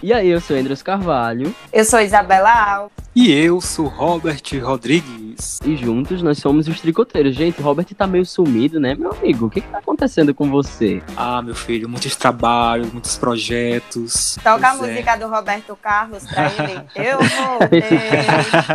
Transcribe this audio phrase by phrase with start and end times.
[0.00, 1.52] E aí, eu sou Andros Carvalho.
[1.72, 2.92] Eu sou Isabela Al.
[3.16, 5.58] E eu sou Robert Rodrigues.
[5.64, 7.34] E juntos nós somos os tricoteiros.
[7.34, 9.46] Gente, o Robert tá meio sumido, né, meu amigo?
[9.46, 11.02] O que, que tá acontecendo com você?
[11.16, 14.38] Ah, meu filho, muitos trabalhos, muitos projetos.
[14.40, 14.76] Toca a é.
[14.76, 16.80] música do Roberto Carlos pra ele.
[16.94, 17.82] Eu voltei.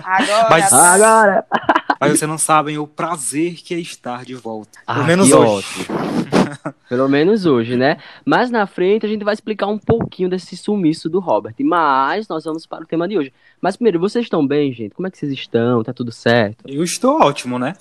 [0.04, 0.48] Agora.
[0.50, 1.46] Mas, agora.
[2.02, 4.78] Mas vocês não sabem o prazer que é estar de volta.
[4.86, 5.88] Ah, Pelo menos hoje.
[6.90, 7.98] Pelo menos hoje, né?
[8.26, 11.56] Mas na frente a gente vai explicar um pouquinho desse sumiço do Robert.
[11.60, 13.34] Mas nós vamos para o tema de hoje.
[13.62, 14.96] Mas primeiro, vocês estão bem, gente?
[14.96, 15.84] Como é que vocês estão?
[15.84, 16.64] Tá tudo certo?
[16.68, 17.74] Eu estou ótimo, né?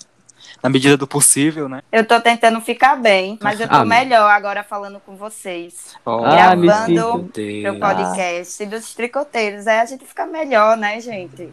[0.61, 1.81] Na medida do possível, né?
[1.91, 5.95] Eu tô tentando ficar bem, mas eu tô ah, melhor agora falando com vocês.
[6.05, 9.67] Oh, gravando meu podcast dos tricoteiros.
[9.67, 11.49] Aí a gente fica melhor, né, gente?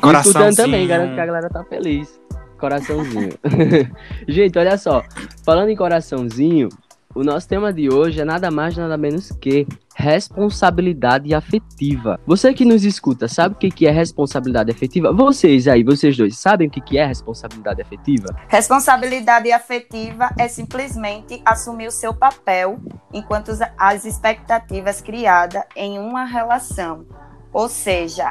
[0.00, 0.56] Coraçãozinho.
[0.56, 2.19] também, garanto que a galera tá feliz.
[2.60, 3.32] Coraçãozinho.
[4.28, 5.02] gente, olha só.
[5.44, 6.68] Falando em coraçãozinho,
[7.12, 12.20] o nosso tema de hoje é nada mais nada menos que responsabilidade afetiva.
[12.24, 15.12] Você que nos escuta, sabe o que é responsabilidade afetiva?
[15.12, 18.26] Vocês aí, vocês dois, sabem o que é responsabilidade afetiva?
[18.46, 22.78] Responsabilidade afetiva é simplesmente assumir o seu papel
[23.12, 27.04] enquanto as expectativas criadas em uma relação.
[27.52, 28.28] Ou seja,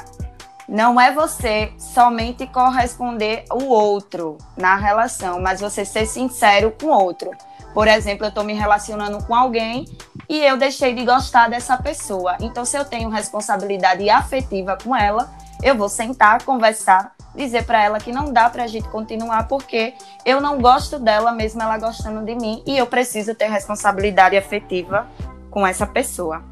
[0.69, 7.03] não é você somente corresponder o outro na relação, mas você ser sincero com o
[7.03, 7.31] outro.
[7.73, 9.85] Por exemplo, eu estou me relacionando com alguém
[10.27, 12.37] e eu deixei de gostar dessa pessoa.
[12.39, 15.31] Então, se eu tenho responsabilidade afetiva com ela,
[15.63, 19.95] eu vou sentar, conversar, dizer para ela que não dá para a gente continuar porque
[20.23, 25.07] eu não gosto dela, mesmo ela gostando de mim, e eu preciso ter responsabilidade afetiva
[25.49, 26.43] com essa pessoa.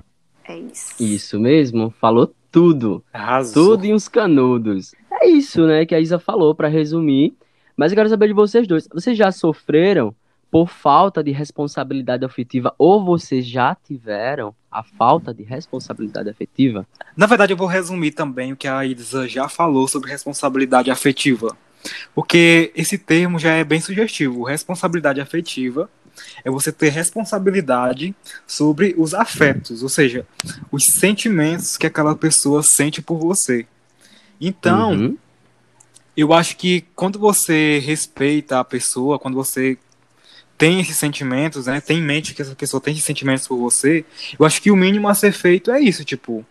[0.43, 0.95] É isso.
[0.99, 3.03] Isso mesmo, falou tudo.
[3.13, 3.75] Arrasou.
[3.75, 4.95] Tudo em uns canudos.
[5.11, 7.35] É isso, né, que a Isa falou para resumir.
[7.75, 8.87] Mas eu quero saber de vocês dois.
[8.91, 10.15] Vocês já sofreram
[10.49, 16.87] por falta de responsabilidade afetiva ou vocês já tiveram a falta de responsabilidade afetiva?
[17.15, 21.55] Na verdade, eu vou resumir também o que a Isa já falou sobre responsabilidade afetiva.
[22.15, 24.43] Porque esse termo já é bem sugestivo.
[24.43, 25.87] Responsabilidade afetiva
[26.43, 30.25] é você ter responsabilidade sobre os afetos, ou seja,
[30.71, 33.65] os sentimentos que aquela pessoa sente por você.
[34.39, 35.17] Então, uhum.
[36.15, 39.77] eu acho que quando você respeita a pessoa, quando você
[40.57, 41.79] tem esses sentimentos, né?
[41.79, 44.03] Tem em mente que essa pessoa tem esses sentimentos por você.
[44.39, 46.43] Eu acho que o mínimo a ser feito é isso, tipo,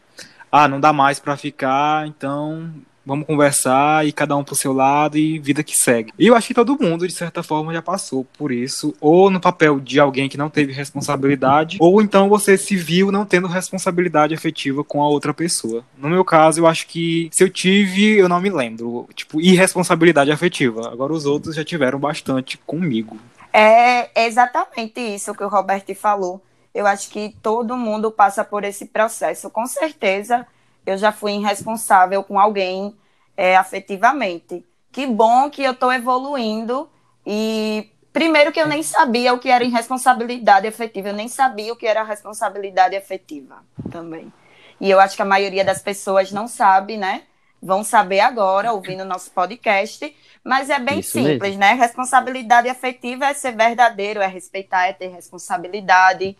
[0.50, 2.72] ah, não dá mais para ficar, então
[3.06, 6.12] vamos conversar e cada um pro seu lado e vida que segue.
[6.18, 9.40] E eu acho que todo mundo, de certa forma, já passou por isso, ou no
[9.40, 14.34] papel de alguém que não teve responsabilidade, ou então você se viu não tendo responsabilidade
[14.34, 15.84] afetiva com a outra pessoa.
[15.96, 19.08] No meu caso, eu acho que se eu tive, eu não me lembro.
[19.14, 20.90] Tipo, irresponsabilidade afetiva.
[20.90, 23.18] Agora os outros já tiveram bastante comigo.
[23.52, 26.42] É exatamente isso que o Roberto falou.
[26.74, 29.48] Eu acho que todo mundo passa por esse processo.
[29.48, 30.46] Com certeza,
[30.86, 32.97] eu já fui irresponsável com alguém
[33.36, 34.64] é, afetivamente.
[34.92, 36.88] Que bom que eu estou evoluindo
[37.26, 41.76] e primeiro que eu nem sabia o que era irresponsabilidade afetiva, eu nem sabia o
[41.76, 44.32] que era responsabilidade afetiva também.
[44.80, 47.24] E eu acho que a maioria das pessoas não sabe, né?
[47.60, 50.14] Vão saber agora, ouvindo o nosso podcast,
[50.44, 51.60] mas é bem Isso simples, mesmo.
[51.60, 51.72] né?
[51.72, 56.36] Responsabilidade afetiva é ser verdadeiro, é respeitar, é ter responsabilidade.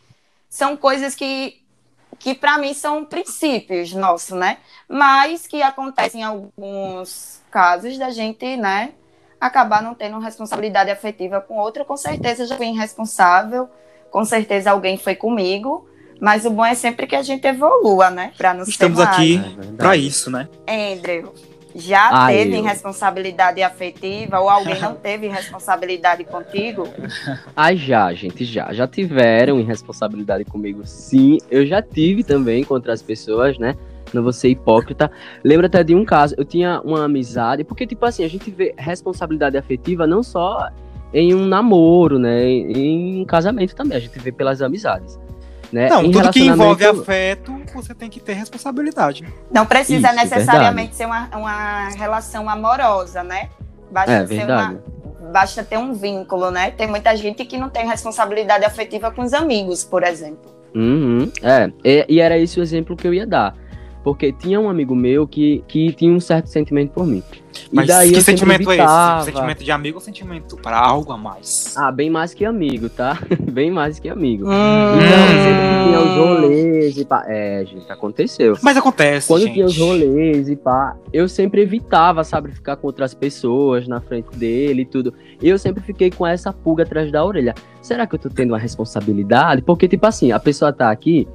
[0.49, 1.63] São coisas que,
[2.19, 4.59] que para mim, são princípios nossos, né?
[4.89, 8.93] Mas que acontecem em alguns casos da gente, né?
[9.41, 11.85] Acabar não tendo responsabilidade afetiva com outro.
[11.85, 13.69] Com certeza já fui irresponsável,
[14.11, 15.89] com certeza alguém foi comigo.
[16.21, 18.33] Mas o bom é sempre que a gente evolua, né?
[18.37, 20.49] Para não Estamos aqui é para isso, né?
[20.67, 21.35] Andrew,
[21.77, 22.63] já Ai, teve eu...
[22.63, 26.89] responsabilidade afetiva ou alguém não teve responsabilidade contigo?
[27.55, 28.73] Ah, já, gente, já.
[28.73, 31.39] Já tiveram irresponsabilidade comigo, sim.
[31.51, 33.75] Eu já tive também contra as pessoas, né?
[34.13, 35.11] Não vou ser hipócrita.
[35.45, 38.75] Lembro até de um caso, eu tinha uma amizade, porque, tipo assim, a gente vê
[38.79, 40.71] responsabilidade afetiva não só
[41.13, 42.49] em um namoro, né?
[42.49, 45.19] Em um casamento também, a gente vê pelas amizades.
[45.73, 45.89] Né?
[45.89, 49.27] Não, em tudo que envolve afeto, você tem que ter responsabilidade.
[49.51, 51.29] Não precisa Isso, necessariamente verdade.
[51.29, 53.49] ser uma, uma relação amorosa, né?
[53.91, 54.79] Basta é, verdade.
[55.21, 56.71] Uma, basta ter um vínculo, né?
[56.71, 60.55] Tem muita gente que não tem responsabilidade afetiva com os amigos, por exemplo.
[60.75, 63.55] Uhum, é, e, e era esse o exemplo que eu ia dar
[64.07, 67.25] porque tinha um amigo meu que, que tinha um certo sentimento por mim.
[67.73, 69.33] Mas e daí que sentimento é esse?
[69.33, 71.75] Sentimento de amigo ou sentimento para algo a mais?
[71.77, 73.19] Ah, bem mais que amigo, tá?
[73.51, 74.47] bem mais que amigo.
[74.47, 74.53] Hum.
[74.95, 77.25] Então, sempre tinha os rolês e pá.
[77.27, 78.57] É, gente, aconteceu.
[78.63, 79.27] Mas acontece.
[79.27, 79.55] Quando gente.
[79.55, 84.37] tinha os rolês e pá, eu sempre evitava, sabe, ficar com outras pessoas na frente
[84.37, 85.13] dele e tudo.
[85.43, 87.57] E eu sempre fiquei com essa pulga atrás da orelha.
[87.83, 89.63] Será que eu tô tendo uma responsabilidade?
[89.63, 91.27] Porque, tipo assim, a pessoa tá aqui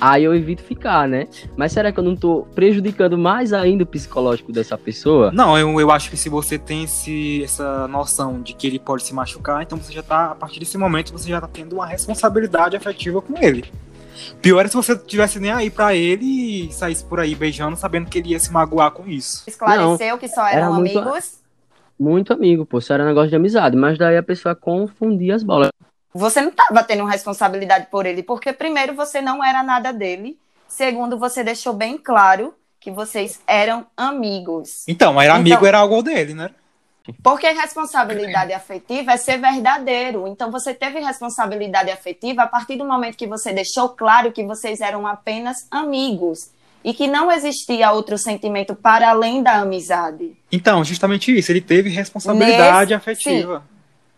[0.00, 1.28] aí eu evito ficar, né?
[1.56, 5.30] Mas será que eu não tô prejudicando mais ainda o psicológico dessa pessoa?
[5.32, 9.02] Não, eu, eu acho que se você tem esse, essa noção de que ele pode
[9.02, 11.86] se machucar, então você já tá, a partir desse momento, você já tá tendo uma
[11.86, 13.64] responsabilidade afetiva com ele.
[14.40, 16.24] Pior é se você tivesse nem aí pra ele
[16.68, 19.42] e saísse por aí beijando, sabendo que ele ia se magoar com isso.
[19.46, 21.44] Esclareceu que só eram era muito- amigos.
[21.98, 25.68] Muito amigo, pô, isso era negócio de amizade, mas daí a pessoa confundia as bolas.
[26.14, 30.38] Você não estava tendo responsabilidade por ele, porque primeiro você não era nada dele,
[30.68, 34.84] segundo você deixou bem claro que vocês eram amigos.
[34.86, 36.50] Então, era Então- amigo, era algo dele, né?
[37.22, 40.26] Porque responsabilidade afetiva é ser verdadeiro.
[40.26, 44.80] Então você teve responsabilidade afetiva a partir do momento que você deixou claro que vocês
[44.80, 46.50] eram apenas amigos
[46.82, 50.34] e que não existia outro sentimento para além da amizade.
[50.50, 53.62] Então, justamente isso, ele teve responsabilidade Nesse- afetiva.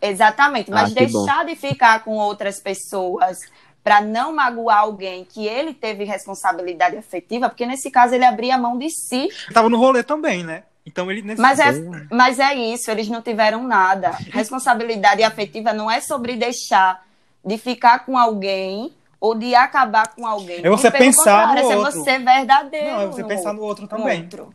[0.01, 1.25] Exatamente, mas Ah, que bom.
[1.25, 3.39] deixar de ficar com outras pessoas
[3.83, 8.57] para não magoar alguém que ele teve responsabilidade afetiva, porque nesse caso ele abria a
[8.57, 9.29] mão de si.
[9.45, 10.63] Ele tava no rolê também, né?
[10.85, 11.71] Então ele nesse Mas é,
[12.11, 14.11] mas é isso, eles não tiveram nada.
[14.31, 17.03] Responsabilidade afetiva não é sobre deixar
[17.43, 20.59] de ficar com alguém ou de acabar com alguém.
[20.63, 21.91] É você E, pelo pensar no é outro.
[22.03, 22.87] você verdadeiro.
[22.91, 24.21] Não, é você pensar no outro também.
[24.21, 24.53] outro.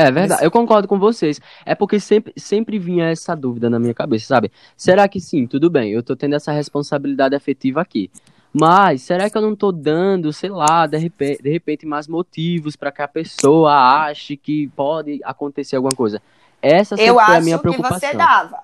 [0.00, 1.40] É verdade, eu concordo com vocês.
[1.66, 4.50] É porque sempre, sempre vinha essa dúvida na minha cabeça, sabe?
[4.76, 8.10] Será que sim, tudo bem, eu tô tendo essa responsabilidade afetiva aqui.
[8.52, 12.74] Mas será que eu não tô dando, sei lá, de repente, de repente mais motivos
[12.76, 13.72] para que a pessoa
[14.06, 16.20] ache que pode acontecer alguma coisa?
[16.62, 17.98] Essa sempre Eu foi a acho minha que preocupação.
[18.00, 18.60] você dava.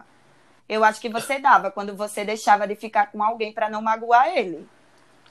[0.69, 4.29] Eu acho que você dava quando você deixava de ficar com alguém para não magoar
[4.37, 4.67] ele.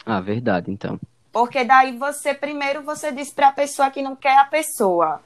[0.05, 0.99] Ah, verdade, então.
[1.33, 5.19] Porque daí você, primeiro, você diz pra pessoa que não quer a pessoa.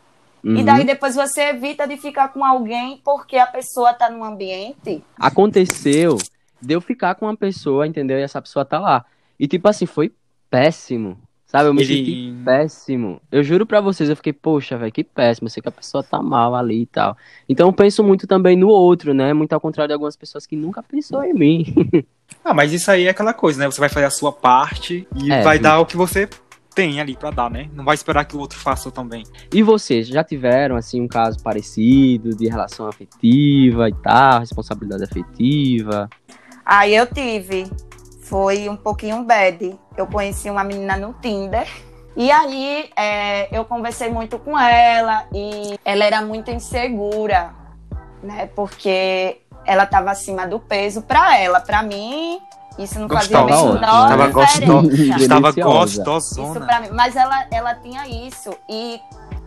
[0.43, 0.63] E Uhum.
[0.65, 5.03] daí depois você evita de ficar com alguém porque a pessoa tá num ambiente.
[5.17, 6.17] Aconteceu
[6.61, 8.17] de eu ficar com uma pessoa, entendeu?
[8.19, 9.05] E essa pessoa tá lá.
[9.39, 10.11] E tipo assim, foi
[10.49, 11.17] péssimo.
[11.45, 13.19] Sabe, eu me Ele- senti péssimo.
[13.31, 15.47] Eu juro pra vocês, eu fiquei, poxa, velho, que péssimo.
[15.47, 17.17] Eu sei que a pessoa tá mal ali e tal.
[17.47, 19.33] Então eu penso muito também no outro, né?
[19.33, 21.65] Muito ao contrário de algumas pessoas que nunca pensou em mim.
[22.45, 23.65] Ah, mas isso aí é aquela coisa, né?
[23.65, 25.63] Você vai fazer a sua parte e É, vai justo.
[25.63, 26.29] dar o que você
[26.79, 27.69] tem ali pra dar, né?
[27.73, 29.23] Não vai esperar que o outro faça também.
[29.53, 36.09] E vocês, já tiveram, assim, um caso parecido de relação afetiva e tal, responsabilidade afetiva?
[36.65, 37.69] Aí eu tive.
[38.21, 39.77] Foi um pouquinho bad.
[39.97, 41.67] Eu conheci uma menina no Tinder.
[42.15, 47.53] E aí é, eu conversei muito com ela e ela era muito insegura,
[48.23, 48.49] né?
[48.55, 51.59] Porque ela estava acima do peso pra ela.
[51.59, 52.39] Pra mim,
[52.83, 53.69] isso não fazia Gostosa.
[53.69, 54.31] a menor Estava diferença.
[54.59, 55.21] gostosa.
[55.21, 55.49] Estava.
[55.49, 56.79] Isso gostosona.
[56.81, 56.89] mim.
[56.93, 58.51] Mas ela, ela tinha isso.
[58.69, 58.99] E,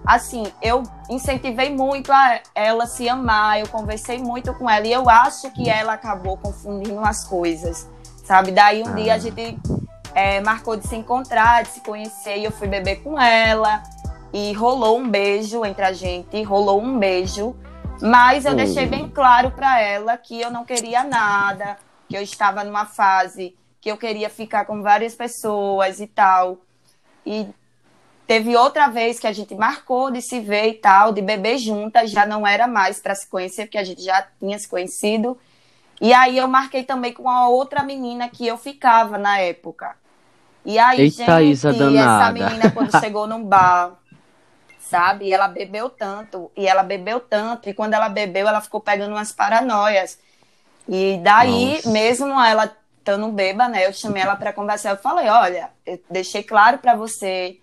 [0.06, 3.58] assim, eu incentivei muito a ela se amar.
[3.60, 4.86] Eu conversei muito com ela.
[4.86, 7.88] E eu acho que ela acabou confundindo as coisas.
[8.24, 8.52] Sabe?
[8.52, 8.92] Daí um Ah.
[8.92, 9.58] dia a gente
[10.14, 12.36] é, marcou de se encontrar, de se conhecer.
[12.38, 13.82] E eu fui beber com ela.
[14.32, 16.42] E rolou um beijo entre a gente.
[16.42, 17.54] Rolou um beijo.
[18.00, 18.56] Mas eu Hum.
[18.56, 21.76] deixei bem claro pra ela que eu não queria nada.
[22.12, 26.58] Que eu estava numa fase que eu queria ficar com várias pessoas e tal.
[27.24, 27.48] E
[28.26, 32.10] teve outra vez que a gente marcou de se ver e tal, de beber juntas,
[32.10, 35.38] já não era mais para se conhecer, porque a gente já tinha se conhecido.
[36.02, 39.96] E aí eu marquei também com a outra menina que eu ficava na época.
[40.66, 43.98] E aí, Eita, gente, Isa essa menina quando chegou num bar,
[44.78, 45.32] sabe?
[45.32, 49.32] Ela bebeu tanto, e ela bebeu tanto, e quando ela bebeu, ela ficou pegando umas
[49.32, 50.18] paranoias.
[50.88, 51.90] E daí, Nossa.
[51.90, 56.42] mesmo ela estando bêbada, né, eu chamei ela para conversar, eu falei, olha, eu deixei
[56.42, 57.58] claro para você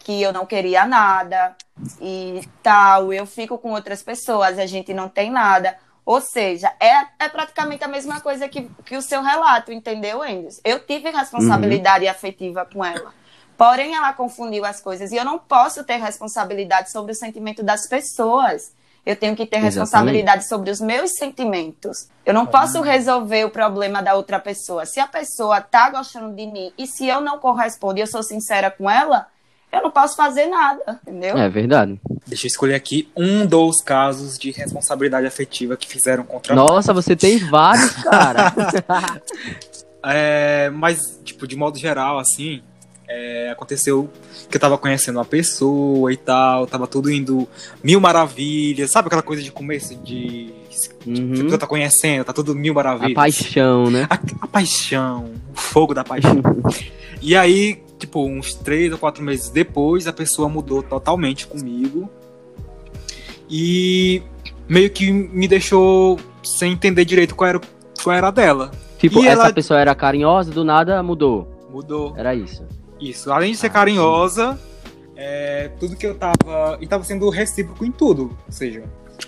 [0.00, 1.54] que eu não queria nada
[2.00, 5.76] e tal, eu fico com outras pessoas, a gente não tem nada.
[6.04, 10.60] Ou seja, é, é praticamente a mesma coisa que, que o seu relato, entendeu, Endes?
[10.64, 13.12] Eu tive responsabilidade afetiva com ela.
[13.56, 15.12] Porém, ela confundiu as coisas.
[15.12, 18.72] E eu não posso ter responsabilidade sobre o sentimento das pessoas.
[19.10, 19.78] Eu tenho que ter Exatamente.
[19.80, 22.08] responsabilidade sobre os meus sentimentos.
[22.24, 24.86] Eu não posso resolver o problema da outra pessoa.
[24.86, 28.22] Se a pessoa tá gostando de mim e se eu não correspondo e eu sou
[28.22, 29.26] sincera com ela,
[29.72, 31.36] eu não posso fazer nada, entendeu?
[31.36, 32.00] É verdade.
[32.24, 36.60] Deixa eu escolher aqui um dos casos de responsabilidade afetiva que fizeram contra mim.
[36.60, 38.52] Nossa, você tem vários, cara.
[40.02, 42.62] É, mas, tipo, de modo geral, assim,
[43.12, 44.08] é, aconteceu
[44.48, 47.48] que eu tava conhecendo uma pessoa e tal, tava tudo indo
[47.82, 50.52] mil maravilhas, sabe aquela coisa de começo de.
[51.04, 51.48] Uhum.
[51.48, 53.10] Você tá conhecendo, tá tudo mil maravilhas.
[53.12, 54.06] A paixão, né?
[54.08, 56.40] A, a paixão, o fogo da paixão.
[57.20, 62.08] e aí, tipo, uns três ou quatro meses depois, a pessoa mudou totalmente comigo.
[63.50, 64.22] E
[64.68, 67.60] meio que me deixou sem entender direito qual era,
[68.04, 68.70] qual era a dela.
[68.98, 71.48] Tipo, E essa ela- pessoa era carinhosa, do nada mudou.
[71.68, 72.14] Mudou.
[72.16, 72.64] Era isso.
[73.00, 73.32] Isso.
[73.32, 74.58] Além de ser Ah, carinhosa,
[75.16, 76.78] é, tudo que eu tava.
[76.80, 78.36] E tava sendo recíproco em tudo.
[78.46, 78.84] Ou seja,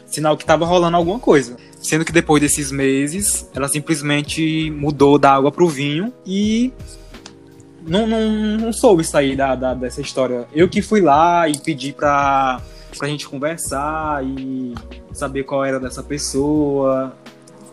[0.07, 1.57] sinal que tava rolando alguma coisa.
[1.81, 6.73] Sendo que depois desses meses, ela simplesmente mudou da água pro vinho e.
[7.85, 10.47] Não, não, não soube sair da, da- dessa história.
[10.53, 12.61] Eu que fui lá e pedi pra,
[12.97, 14.73] pra gente conversar e
[15.13, 17.13] saber qual era dessa pessoa.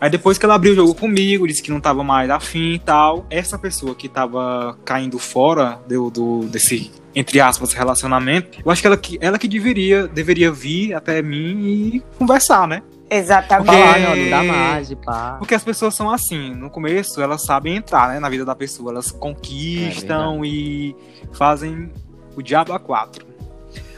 [0.01, 2.79] Aí depois que ela abriu o jogo comigo, disse que não tava mais afim e
[2.79, 8.81] tal, essa pessoa que tava caindo fora do, do- desse, entre aspas, relacionamento, eu acho
[8.81, 11.65] que ela que, ela que deveria, deveria vir até mim
[11.95, 12.81] e conversar, né?
[13.09, 13.65] Exatamente.
[13.67, 15.35] Porque- Falar, não, não dá mais pá.
[15.39, 18.91] Porque as pessoas são assim, no começo elas sabem entrar né, na vida da pessoa,
[18.91, 20.95] elas conquistam e
[21.33, 21.91] fazem
[22.35, 23.25] o diabo a quatro.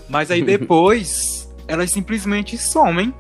[0.10, 3.14] Mas aí depois elas simplesmente somem,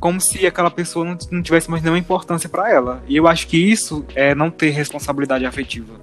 [0.00, 3.02] como se aquela pessoa não, não tivesse mais nenhuma importância pra ela.
[3.06, 6.00] E eu acho que isso é não ter responsabilidade afetiva.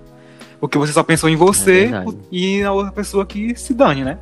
[0.59, 4.17] Porque você só pensou em você É e na outra pessoa que se dane, né?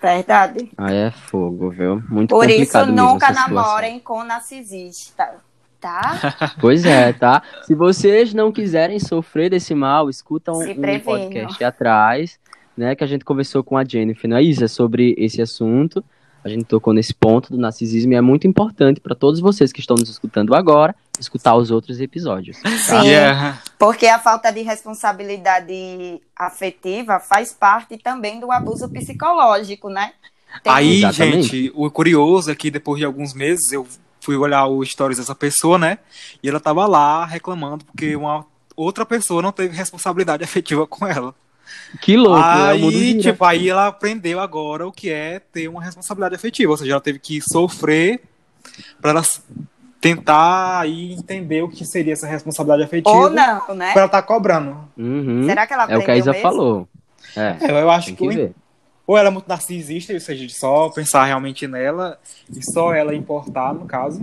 [0.00, 0.70] Verdade.
[0.76, 2.02] Aí é fogo, viu?
[2.08, 5.34] Muito Por isso, complicado mesmo nunca namorem com narcisista.
[5.80, 6.18] Tá?
[6.60, 7.40] Pois é, tá?
[7.62, 12.38] Se vocês não quiserem sofrer desse mal, escutam Se um podcast atrás,
[12.76, 12.96] né?
[12.96, 14.64] Que a gente conversou com a Jennifer, não é isso?
[14.64, 16.04] É sobre esse assunto.
[16.44, 19.80] A gente tocou nesse ponto do narcisismo e é muito importante para todos vocês que
[19.80, 22.60] estão nos escutando agora, escutar os outros episódios.
[22.62, 22.70] Tá?
[22.70, 23.08] Sim.
[23.08, 23.60] Yeah.
[23.78, 30.12] Porque a falta de responsabilidade afetiva faz parte também do abuso psicológico, né?
[30.62, 31.42] Tem- Aí, Exatamente.
[31.42, 33.86] gente, o curioso é que depois de alguns meses eu
[34.20, 35.98] fui olhar os stories dessa pessoa, né?
[36.42, 41.34] E ela tava lá reclamando porque uma outra pessoa não teve responsabilidade afetiva com ela.
[42.00, 42.74] Que louco, né?
[42.74, 43.32] Mundo aí, gira.
[43.32, 46.70] tipo, aí ela aprendeu agora o que é ter uma responsabilidade afetiva.
[46.70, 48.22] Ou seja, ela teve que sofrer
[49.00, 49.22] pra ela
[50.00, 53.16] tentar aí entender o que seria essa responsabilidade afetiva.
[53.16, 53.92] Ou não, né?
[53.92, 54.76] Pra ela tá cobrando.
[54.96, 55.44] Uhum.
[55.46, 56.42] Será que ela É aprendeu o que a Isa mesmo?
[56.42, 56.88] falou.
[57.36, 58.50] É, É, eu acho que, que
[59.06, 62.18] ou ela é muito narcisista, ou seja, de só pensar realmente nela
[62.54, 64.22] e só ela importar, no caso.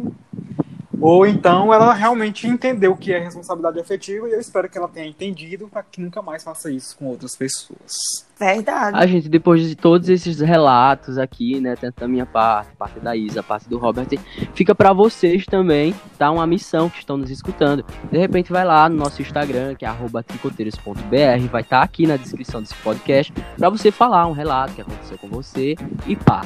[1.02, 4.88] Ou então ela realmente entendeu o que é responsabilidade afetiva e eu espero que ela
[4.88, 8.26] tenha entendido para que nunca mais faça isso com outras pessoas.
[8.38, 8.98] Verdade.
[8.98, 13.16] A gente, depois de todos esses relatos aqui, né, tanto da minha parte, parte da
[13.16, 14.08] Isa, parte do Robert,
[14.54, 16.30] fica pra vocês também, tá?
[16.32, 17.86] Uma missão que estão nos escutando.
[18.12, 22.18] De repente vai lá no nosso Instagram, que é arroba tricoteiros.br, vai estar aqui na
[22.18, 25.76] descrição desse podcast, pra você falar um relato que aconteceu com você
[26.06, 26.42] e pá.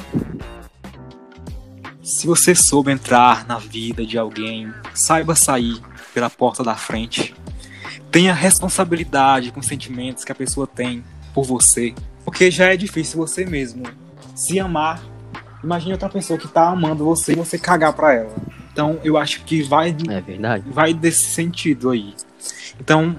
[2.09, 5.79] Se você soube entrar na vida de alguém, saiba sair
[6.11, 7.35] pela porta da frente.
[8.11, 11.03] Tenha responsabilidade com os sentimentos que a pessoa tem
[11.35, 11.93] por você.
[12.25, 13.83] Porque já é difícil você mesmo
[14.33, 14.99] se amar.
[15.63, 18.35] Imagine outra pessoa que tá amando você e você cagar pra ela.
[18.73, 20.63] Então eu acho que vai, É verdade.
[20.67, 22.15] vai desse sentido aí.
[22.79, 23.17] Então,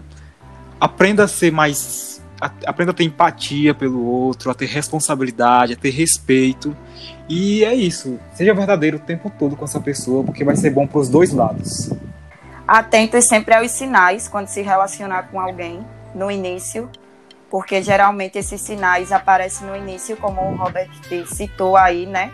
[0.81, 2.20] aprenda a ser mais.
[2.41, 6.77] A- Aprenda a ter empatia pelo outro, a ter responsabilidade, a ter respeito.
[7.29, 8.19] E é isso.
[8.35, 11.91] Seja verdadeiro o tempo todo com essa pessoa, porque vai ser bom pros dois lados.
[12.67, 16.89] Atentos sempre aos sinais quando se relacionar com alguém no início,
[17.51, 20.89] porque geralmente esses sinais aparecem no início, como o Robert
[21.27, 22.31] citou aí, né?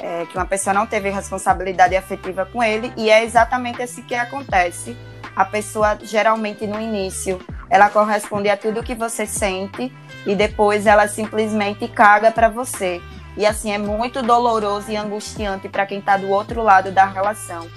[0.00, 4.14] É, que uma pessoa não teve responsabilidade afetiva com ele, e é exatamente assim que
[4.14, 4.96] acontece.
[5.36, 7.40] A pessoa, geralmente no início,
[7.70, 9.92] ela corresponde a tudo que você sente,
[10.26, 13.00] e depois ela simplesmente caga para você.
[13.36, 17.68] E assim, é muito doloroso e angustiante para quem está do outro lado da relação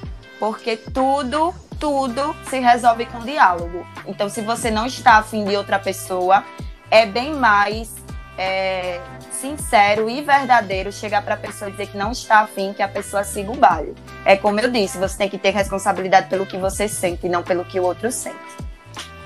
[0.41, 3.85] porque tudo, tudo se resolve com diálogo.
[4.07, 6.43] Então, se você não está afim de outra pessoa,
[6.89, 7.93] é bem mais
[8.39, 12.81] é, sincero e verdadeiro chegar para a pessoa e dizer que não está afim, que
[12.81, 13.93] a pessoa siga o baile.
[14.25, 17.43] É como eu disse, você tem que ter responsabilidade pelo que você sente, e não
[17.43, 18.70] pelo que o outro sente.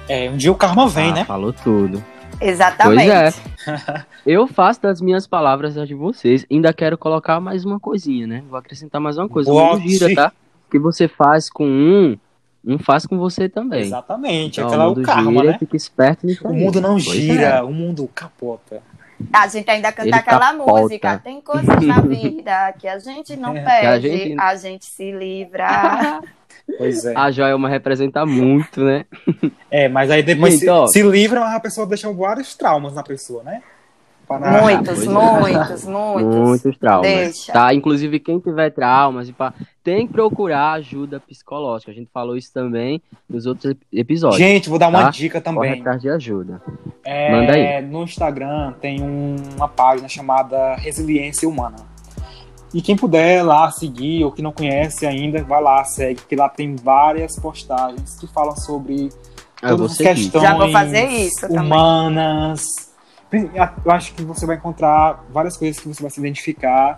[0.08, 1.26] É, um dia o karma vem, Ah, né?
[1.26, 2.04] Falou tudo.
[2.40, 3.10] Exatamente.
[3.10, 3.36] Pois
[3.68, 4.06] é.
[4.26, 6.46] Eu faço das minhas palavras as de vocês.
[6.52, 8.44] Ainda quero colocar mais uma coisinha, né?
[8.50, 9.52] Vou acrescentar mais uma coisa.
[9.52, 9.90] O mundo Bote.
[9.90, 10.32] gira, tá?
[10.68, 12.18] O que você faz com um,
[12.66, 13.82] um faz com você também.
[13.82, 14.60] Exatamente.
[14.60, 15.58] Então, Aquela é o o mundo karma, gira, né?
[15.60, 17.62] Fica esperto nisso O mundo não Pois gira, é.
[17.64, 18.82] o mundo capota.
[19.32, 20.82] A gente ainda canta Ele aquela capota.
[20.82, 21.18] música.
[21.24, 24.86] Tem coisas na vida que a gente não É, que a perde, gente- a gente
[24.86, 26.20] se livra.
[26.78, 27.14] Pois é.
[27.16, 29.06] A Joelma representa muito, né?
[29.70, 30.88] É, mas aí depois Gente, se, ó.
[30.88, 33.62] se livra, mas a pessoa deixa vários traumas na pessoa, né?
[34.28, 35.08] Para- Muitos, é.
[35.08, 36.36] muitos, muitos.
[36.36, 37.08] Muitos traumas.
[37.08, 37.54] Deixa.
[37.54, 37.72] Tá?
[37.76, 39.54] Inclusive, quem tiver traumas, e pá,
[39.84, 41.92] tem que procurar ajuda psicológica.
[41.92, 44.40] A gente falou isso também nos outros ep- episódios.
[44.40, 45.10] Gente, vou dar uma Tá?
[45.12, 45.80] dica Corre também.
[45.80, 46.60] atrás de ajuda.
[47.04, 47.82] É, Manda aí.
[47.86, 51.76] No Instagram tem um- uma página chamada Resiliência Humana.
[52.75, 56.50] E quem puder lá seguir, ou que não conhece ainda, vai lá, segue, porque lá
[56.50, 59.08] tem várias postagens que falam sobre
[59.62, 61.60] Ah, eu vou todas as questões Já vou fazer isso também.
[61.60, 62.91] humanas.
[63.32, 66.98] Eu acho que você vai encontrar várias coisas que você vai se identificar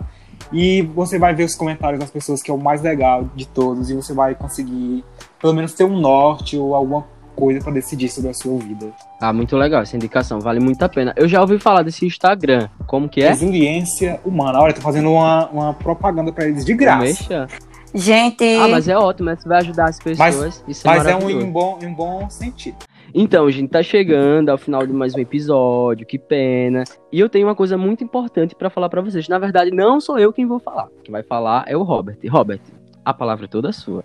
[0.52, 3.88] e você vai ver os comentários das pessoas que é o mais legal de todos
[3.88, 5.04] e você vai conseguir
[5.40, 7.06] pelo menos ter um norte ou alguma
[7.38, 8.88] coisa para decidir sobre a sua vida.
[9.20, 11.14] Ah, muito legal essa indicação, vale muito a pena.
[11.16, 12.68] Eu já ouvi falar desse Instagram.
[12.84, 13.28] Como que é?
[13.28, 14.60] Resiliência humana.
[14.60, 17.04] Olha, tô fazendo uma, uma propaganda para eles de graça.
[17.04, 17.46] Mexa.
[17.94, 19.30] Gente, Ah, mas é ótimo?
[19.30, 20.64] Você vai ajudar as pessoas.
[20.66, 22.76] Isso é Mas é um em bom, em bom sentido.
[23.14, 26.84] Então, gente, tá chegando ao final de mais um episódio, que pena.
[27.10, 29.28] E eu tenho uma coisa muito importante pra falar pra vocês.
[29.28, 30.88] Na verdade, não sou eu quem vou falar.
[31.04, 32.18] Quem vai falar é o Robert.
[32.28, 32.60] Robert,
[33.04, 34.04] a palavra é toda sua.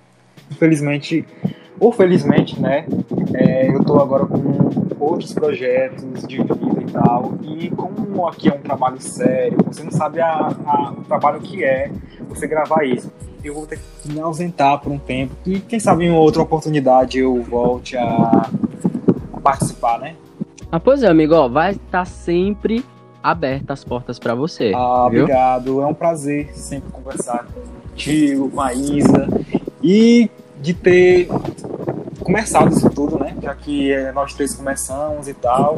[0.50, 1.26] Infelizmente,
[1.80, 2.86] ou felizmente, né?
[3.34, 4.42] É, eu tô agora com
[5.00, 7.34] outros projetos de vida e tal.
[7.42, 10.30] E como aqui é um trabalho sério, você não sabe a,
[10.66, 11.92] a- o trabalho que é
[12.30, 13.12] você gravar isso.
[13.44, 15.34] Eu vou ter que me ausentar por um tempo.
[15.46, 18.48] E quem sabe em outra oportunidade eu volte a,
[19.34, 20.16] a participar, né?
[20.72, 22.84] Ah, pois é, amigo, ó, vai estar sempre
[23.22, 24.72] abertas as portas pra você.
[24.76, 25.24] Ah, viu?
[25.24, 25.82] obrigado.
[25.82, 27.46] É um prazer sempre conversar
[27.90, 29.28] contigo, com a Isa.
[29.84, 30.30] E
[30.62, 31.28] de ter
[32.24, 33.36] começado isso tudo, né?
[33.42, 35.78] Já que eh, nós três começamos e tal.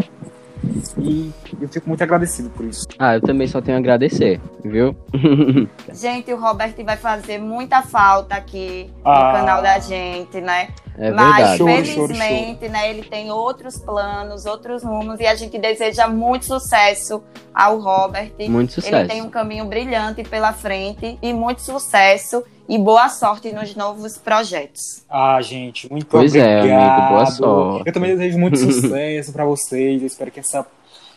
[0.97, 2.87] E eu fico muito agradecido por isso.
[2.97, 4.95] Ah, eu também só tenho a agradecer, viu?
[5.93, 9.27] gente, o Robert vai fazer muita falta aqui Ah.
[9.33, 10.69] no canal da gente, né?
[10.97, 16.45] É Mas, felizmente, né, ele tem outros planos, outros rumos, e a gente deseja muito
[16.45, 17.21] sucesso
[17.53, 18.31] ao Robert.
[18.47, 18.95] Muito sucesso.
[18.95, 24.17] Ele tem um caminho brilhante pela frente e muito sucesso e boa sorte nos novos
[24.17, 25.03] projetos.
[25.10, 26.81] Ah, gente, muito Pois é, obrigado.
[26.81, 27.84] amigo, boa sorte.
[27.88, 30.01] Eu também desejo muito sucesso para vocês.
[30.01, 30.65] Eu espero que, essa,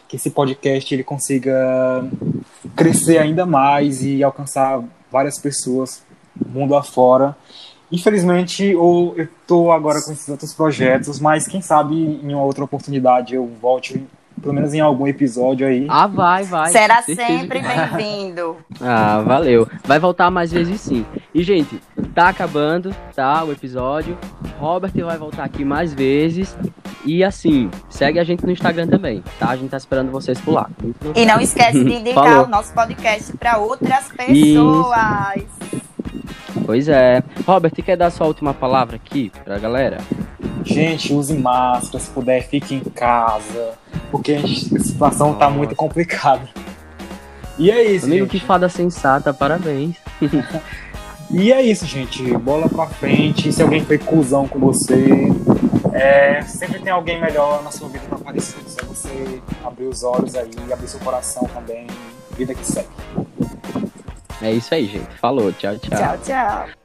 [0.09, 2.05] que esse podcast ele consiga
[2.76, 6.02] crescer ainda mais e alcançar várias pessoas
[6.47, 7.37] mundo afora.
[7.90, 12.62] Infelizmente, eu eu tô agora com esses outros projetos, mas quem sabe em uma outra
[12.62, 14.05] oportunidade eu volte,
[14.43, 15.87] pelo menos em algum episódio aí.
[15.88, 16.71] Ah, vai, vai.
[16.71, 18.58] Será sempre bem-vindo.
[18.78, 19.67] Ah, valeu.
[19.84, 21.04] Vai voltar mais vezes sim.
[21.39, 21.81] E, gente,
[22.15, 23.45] tá acabando, tá?
[23.45, 24.19] O episódio.
[24.59, 26.57] Robert vai voltar aqui mais vezes.
[27.05, 29.51] E assim, segue a gente no Instagram também, tá?
[29.51, 30.69] A gente tá esperando vocês por lá.
[31.15, 32.45] E não esquece de indicar Falou.
[32.47, 35.45] o nosso podcast para outras pessoas.
[36.67, 37.23] Pois é.
[37.47, 39.99] Robert, quer dar sua última palavra aqui pra galera?
[40.65, 43.75] Gente, use máscara, se puder, fique em casa,
[44.11, 45.57] porque a, gente- a situação tá Nossa.
[45.57, 46.49] muito complicada.
[47.57, 48.41] E é isso, Amigo, gente.
[48.41, 49.97] que fada sensata, parabéns.
[51.30, 52.23] E é isso, gente.
[52.38, 53.52] Bola pra frente.
[53.52, 55.28] Se alguém foi cuzão com você,
[55.93, 58.60] é, sempre tem alguém melhor na sua vida pra aparecer.
[58.67, 61.86] Só você abrir os olhos aí, abrir seu coração também.
[62.36, 62.88] Vida que segue.
[64.41, 65.19] É isso aí, gente.
[65.19, 65.99] Falou, tchau, tchau.
[65.99, 66.77] Tchau, tchau.